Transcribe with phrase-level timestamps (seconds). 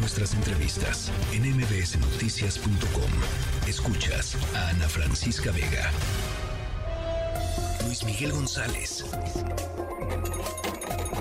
[0.00, 3.10] nuestras entrevistas en mbsnoticias.com.
[3.68, 5.90] Escuchas a Ana Francisca Vega.
[7.84, 9.04] Luis Miguel González.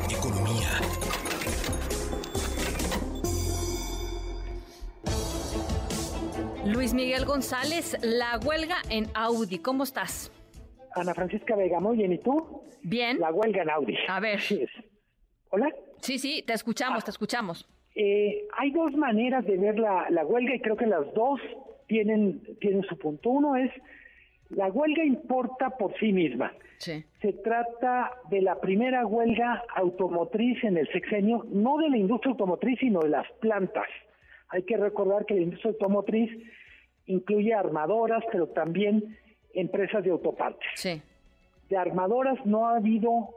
[0.09, 0.69] Economía.
[6.65, 9.59] Luis Miguel González, la huelga en Audi.
[9.59, 10.31] ¿Cómo estás?
[10.95, 12.13] Ana Francisca Vega, muy bien.
[12.13, 12.63] ¿Y tú?
[12.81, 13.19] Bien.
[13.19, 13.97] La huelga en Audi.
[14.07, 14.41] A ver.
[15.49, 15.69] ¿Hola?
[15.99, 17.67] Sí, sí, te escuchamos, te escuchamos.
[18.01, 21.41] Eh, hay dos maneras de ver la, la huelga y creo que las dos
[21.87, 23.29] tienen, tienen su punto.
[23.29, 23.69] Uno es,
[24.51, 26.53] la huelga importa por sí misma.
[26.77, 27.03] Sí.
[27.21, 32.79] Se trata de la primera huelga automotriz en el sexenio, no de la industria automotriz,
[32.79, 33.89] sino de las plantas.
[34.47, 36.31] Hay que recordar que la industria automotriz
[37.05, 39.17] incluye armadoras, pero también
[39.53, 40.69] empresas de autopartes.
[40.75, 41.01] Sí.
[41.67, 43.31] De armadoras no ha habido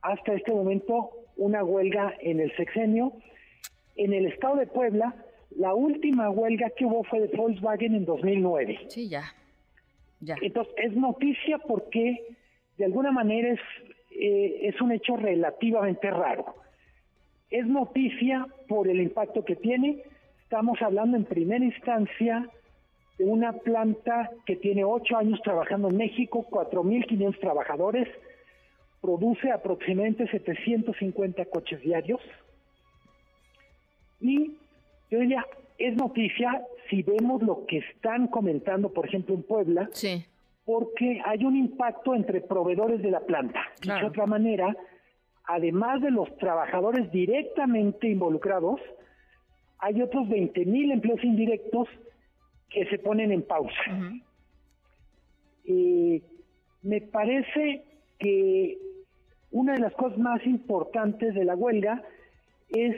[0.00, 3.12] hasta este momento una huelga en el sexenio.
[3.96, 5.14] En el estado de Puebla,
[5.56, 8.86] la última huelga que hubo fue de Volkswagen en 2009.
[8.88, 9.24] Sí, ya.
[10.20, 10.36] Ya.
[10.40, 12.36] Entonces, es noticia porque
[12.78, 13.60] de alguna manera es,
[14.10, 16.54] eh, es un hecho relativamente raro.
[17.50, 20.02] Es noticia por el impacto que tiene.
[20.42, 22.48] Estamos hablando en primera instancia
[23.18, 28.08] de una planta que tiene ocho años trabajando en México, 4.500 trabajadores,
[29.00, 32.20] produce aproximadamente 750 coches diarios.
[34.20, 34.52] Y
[35.10, 35.44] yo diría,
[35.78, 40.24] es noticia si vemos lo que están comentando, por ejemplo, en Puebla, Sí.
[40.64, 43.60] porque hay un impacto entre proveedores de la planta.
[43.80, 44.00] Claro.
[44.02, 44.76] De otra manera,
[45.44, 48.80] además de los trabajadores directamente involucrados,
[49.78, 51.88] hay otros 20 mil empleos indirectos
[52.70, 53.74] que se ponen en pausa.
[55.64, 56.22] Eh,
[56.82, 57.84] me parece
[58.18, 58.78] que
[59.50, 62.02] una de las cosas más importantes de la huelga
[62.70, 62.96] es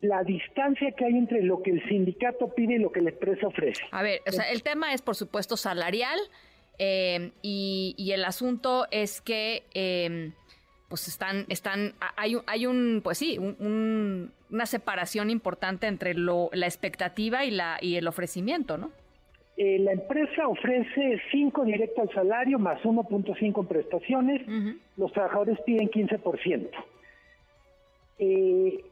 [0.00, 3.46] la distancia que hay entre lo que el sindicato pide y lo que la empresa
[3.46, 3.82] ofrece.
[3.90, 6.18] A ver, o sea, el tema es, por supuesto, salarial
[6.78, 10.32] eh, y, y el asunto es que, eh,
[10.88, 16.14] pues están, están, hay, un- hay un, pues sí, un- un- una separación importante entre
[16.14, 18.92] lo, la expectativa y la y el ofrecimiento, ¿no?
[19.56, 24.42] Eh, la empresa ofrece 5 directo al salario más 1.5 en prestaciones.
[24.98, 26.68] Los trabajadores piden 15%.
[28.18, 28.84] Eh,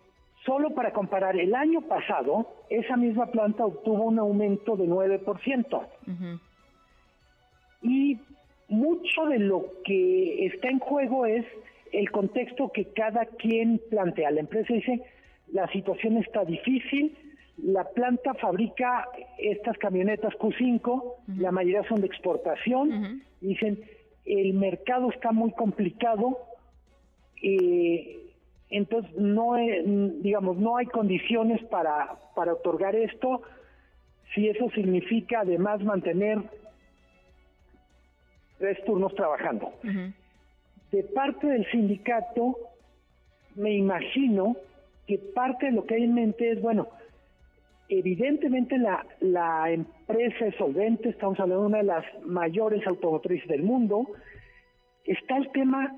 [0.44, 5.86] solo para comparar, el año pasado, esa misma planta obtuvo un aumento de 9%.
[6.06, 6.40] Ujú.
[7.82, 8.18] Y
[8.68, 11.44] mucho de lo que está en juego es
[11.92, 14.30] el contexto que cada quien plantea.
[14.30, 15.02] La empresa dice,
[15.52, 17.16] la situación está difícil,
[17.62, 23.80] la planta fabrica estas camionetas Q5, la mayoría son de exportación, dicen,
[24.24, 26.38] el mercado está muy complicado,
[27.42, 28.33] eh,
[28.76, 29.54] entonces no,
[30.20, 33.42] digamos, no hay condiciones para, para otorgar esto,
[34.34, 36.38] si eso significa además mantener
[38.58, 39.72] tres turnos trabajando.
[40.90, 42.56] De parte del sindicato,
[43.54, 44.56] me imagino
[45.06, 46.88] que parte de lo que hay en mente es, bueno,
[47.88, 53.62] evidentemente la, la empresa es solvente, estamos hablando de una de las mayores automotrices del
[53.62, 54.06] mundo.
[55.04, 55.96] Está el tema,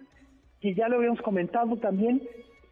[0.61, 2.21] que ya lo habíamos comentado también,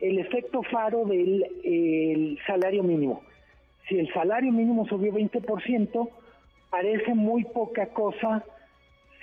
[0.00, 3.22] el efecto faro del el salario mínimo.
[3.88, 6.08] Si el salario mínimo subió 20%,
[6.70, 8.44] parece muy poca cosa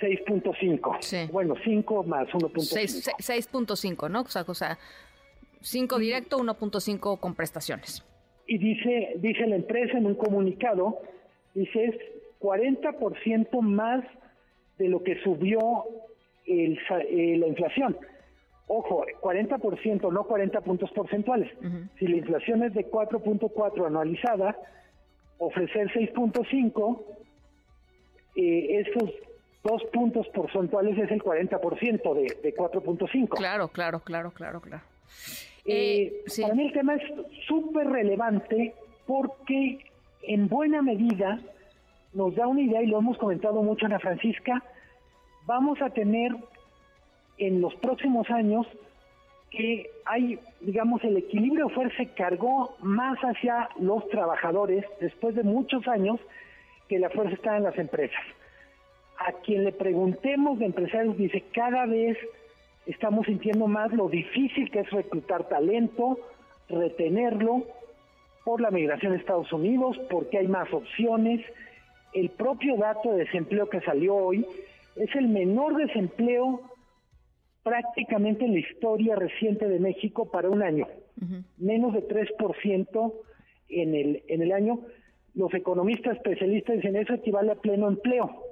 [0.00, 0.96] 6.5.
[1.00, 1.28] Sí.
[1.30, 2.60] Bueno, 5 más 1.5.
[2.60, 4.22] Seis- se- 6.5, ¿no?
[4.22, 4.78] O sea, o sea
[5.60, 8.04] 5 directo, 1.5 con prestaciones.
[8.46, 10.98] Y dice, dice la empresa en un comunicado,
[11.54, 11.94] dice es
[12.40, 14.04] 40% más
[14.78, 15.84] de lo que subió
[16.46, 16.78] el
[17.08, 17.96] eh, la inflación.
[18.68, 21.50] Ojo, 40%, no 40 puntos porcentuales.
[21.98, 24.56] Si la inflación es de 4.4 anualizada,
[25.38, 27.02] ofrecer 6.5,
[28.36, 29.10] eh, esos
[29.62, 33.28] dos puntos porcentuales es el 40% de, de 4.5.
[33.28, 34.82] Claro, claro, claro, claro, claro.
[35.64, 36.42] Eh, Eh, sí.
[36.42, 37.02] Para mí el tema es
[37.46, 38.74] súper relevante
[39.06, 39.78] porque
[40.22, 41.40] en buena medida
[42.14, 44.62] nos da una idea, y lo hemos comentado mucho Ana Francisca,
[45.46, 46.32] vamos a tener
[47.46, 48.66] en los próximos años
[49.50, 55.86] que hay, digamos, el equilibrio fuerza se cargó más hacia los trabajadores después de muchos
[55.88, 56.20] años
[56.88, 58.22] que la fuerza está en las empresas.
[59.18, 62.16] A quien le preguntemos de empresarios dice cada vez
[62.86, 66.18] estamos sintiendo más lo difícil que es reclutar talento,
[66.68, 67.64] retenerlo
[68.44, 71.44] por la migración a Estados Unidos, porque hay más opciones.
[72.14, 74.46] El propio dato de desempleo que salió hoy
[74.96, 76.71] es el menor desempleo
[77.62, 80.86] prácticamente en la historia reciente de México para un año.
[81.58, 83.14] Menos de 3%
[83.68, 84.80] en el, en el año,
[85.34, 88.42] los economistas especialistas dicen eso equivale a pleno empleo.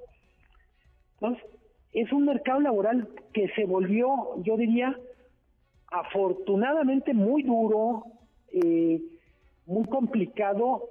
[1.15, 1.45] Entonces,
[1.93, 4.97] es un mercado laboral que se volvió, yo diría,
[5.89, 8.05] afortunadamente muy duro,
[8.53, 9.01] eh,
[9.67, 10.89] muy complicado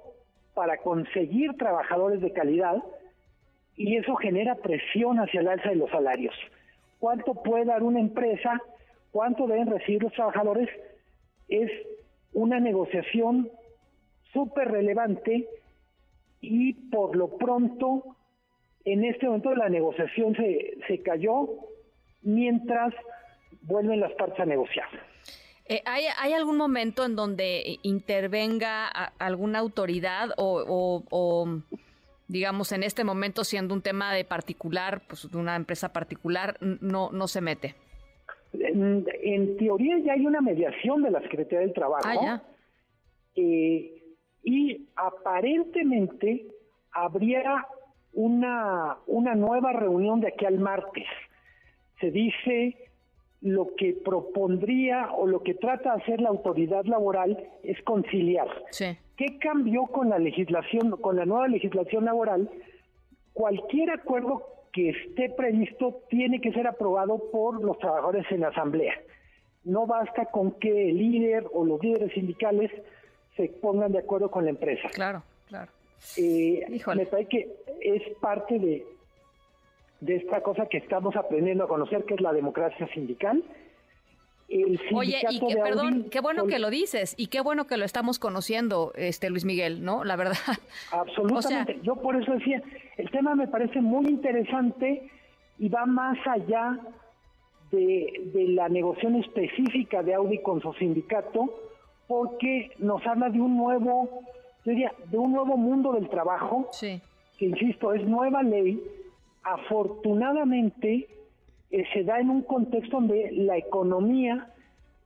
[0.54, 2.82] para conseguir trabajadores de calidad
[3.76, 6.34] y eso genera presión hacia el alza de los salarios.
[7.00, 8.62] ¿Cuánto puede dar una empresa?
[9.10, 10.68] ¿Cuánto deben recibir los trabajadores?
[11.48, 11.70] Es
[12.32, 13.50] una negociación
[14.32, 15.48] súper relevante
[16.40, 18.16] y por lo pronto
[18.84, 21.48] en este momento la negociación se, se cayó
[22.22, 22.94] mientras
[23.62, 24.88] vuelven las partes a negociar.
[25.66, 28.88] Eh, ¿hay, ¿hay, algún momento en donde intervenga
[29.18, 31.62] alguna autoridad o, o,
[32.30, 37.10] digamos, en este momento siendo un tema de particular, pues de una empresa particular, no,
[37.10, 37.74] no se mete?
[38.52, 42.06] En, teoría ya hay una mediación de la Secretaría del Trabajo.
[42.06, 42.42] Ah,
[43.34, 44.02] eh,
[44.44, 46.46] y aparentemente
[46.92, 47.66] habría
[48.12, 51.06] una, una nueva reunión de aquí al martes.
[52.00, 52.89] Se dice
[53.40, 58.48] lo que propondría o lo que trata de hacer la autoridad laboral es conciliar.
[59.16, 62.50] ¿Qué cambió con la legislación, con la nueva legislación laboral?
[63.32, 68.94] Cualquier acuerdo que esté previsto tiene que ser aprobado por los trabajadores en la asamblea.
[69.64, 72.70] No basta con que el líder o los líderes sindicales
[73.36, 74.88] se pongan de acuerdo con la empresa.
[74.92, 75.70] Claro, claro.
[76.16, 78.86] Eh, me parece que es parte de,
[80.00, 83.42] de esta cosa que estamos aprendiendo a conocer, que es la democracia sindical.
[84.92, 88.18] Oye, y que, perdón, qué bueno que lo dices y qué bueno que lo estamos
[88.18, 90.02] conociendo, este Luis Miguel, ¿no?
[90.02, 90.34] La verdad.
[90.92, 91.78] Absolutamente.
[91.82, 92.60] Yo por eso decía,
[92.96, 95.08] el tema me parece muy interesante
[95.58, 96.80] y va más allá
[97.70, 101.54] de, de la negociación específica de Audi con su sindicato,
[102.08, 104.24] porque nos habla de un nuevo,
[104.64, 107.00] yo diría, de un nuevo mundo del trabajo, sí.
[107.38, 108.82] que insisto, es nueva ley,
[109.42, 111.08] afortunadamente
[111.70, 114.52] eh, se da en un contexto donde la economía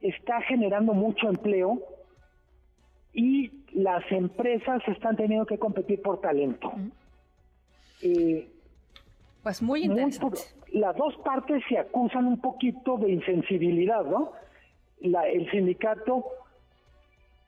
[0.00, 1.82] está generando mucho empleo
[3.12, 6.72] y las empresas están teniendo que competir por talento.
[8.02, 8.48] Eh,
[9.42, 10.40] pues muy interesante.
[10.72, 14.32] las dos partes se acusan un poquito de insensibilidad, ¿no?
[15.00, 16.24] el sindicato,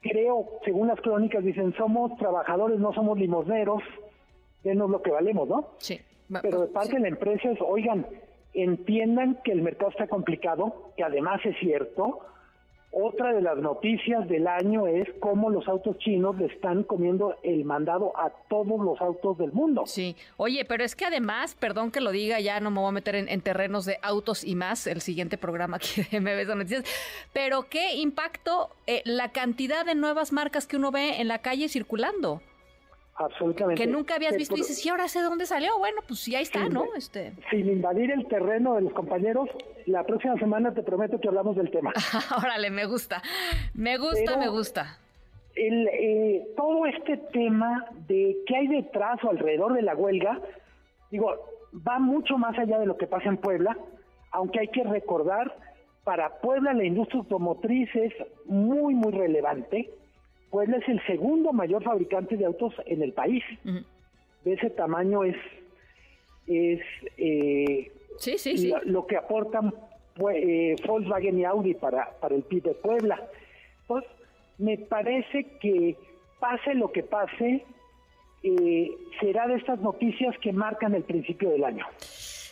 [0.01, 3.81] creo, según las crónicas, dicen, somos trabajadores, no somos limosneros,
[4.63, 5.69] denos lo que valemos, ¿no?
[5.79, 5.99] Sí.
[6.41, 8.05] Pero de parte de la empresa es, oigan,
[8.53, 12.19] entiendan que el mercado está complicado, que además es cierto.
[12.89, 17.65] Otra de las noticias del año es cómo los autos chinos le están comiendo el
[17.65, 19.83] mandado a todos los autos del mundo.
[19.85, 22.93] Sí, oye, pero es que además, perdón que lo diga, ya no me voy a
[22.93, 26.85] meter en, terrenos de autos y más, el siguiente programa aquí de MBS Noticias,
[27.33, 31.69] pero qué impacto eh, la cantidad de nuevas marcas que uno ve en la calle
[31.69, 32.41] circulando.
[33.17, 33.81] Absolutamente.
[33.81, 35.77] Que nunca habías visto y dices, sí, ahora sé de dónde salió.
[35.79, 36.85] Bueno, pues sí, ahí está, ¿no?
[36.95, 37.33] Este...
[37.49, 39.49] Sin invadir el terreno de los compañeros,
[39.87, 41.93] la próxima semana te prometo que hablamos del tema.
[42.37, 43.23] Órale, me gusta.
[43.73, 44.99] Me gusta, me gusta.
[45.55, 50.39] El, eh, todo este tema de qué hay detrás o alrededor de la huelga,
[51.09, 51.33] digo,
[51.87, 53.75] va mucho más allá de lo que pasa en Puebla,
[54.31, 55.57] aunque hay que recordar,
[56.03, 58.13] para Puebla la industria automotriz es
[58.45, 59.89] muy, muy relevante
[60.49, 63.43] Puebla es el segundo mayor fabricante de autos en el país.
[64.43, 65.35] De ese tamaño es,
[66.47, 66.81] es
[67.17, 69.73] eh, sí, sí, Lo, que aportan
[70.33, 73.27] eh, Volkswagen y Audi para, para el PIB de Puebla.
[73.87, 74.05] Pues
[74.57, 75.97] me parece que
[76.39, 77.65] pase lo que pase,
[78.43, 81.85] eh, será de estas noticias que marcan el principio del año.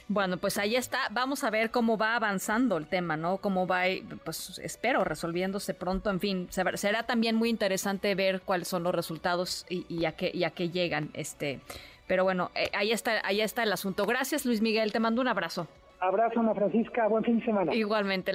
[0.07, 0.99] Bueno, pues ahí está.
[1.11, 3.37] Vamos a ver cómo va avanzando el tema, ¿no?
[3.37, 3.83] Cómo va,
[4.23, 6.11] pues espero, resolviéndose pronto.
[6.11, 10.43] En fin, será también muy interesante ver cuáles son los resultados y, a, qué, y
[10.43, 11.09] a qué llegan.
[11.13, 11.59] Este,
[12.07, 14.05] pero bueno, eh, ahí está, ahí está el asunto.
[14.05, 14.91] Gracias, Luis Miguel.
[14.91, 15.67] Te mando un abrazo.
[15.99, 17.07] Abrazo, Ana Francisca.
[17.07, 17.73] Buen fin de semana.
[17.73, 18.33] Igualmente.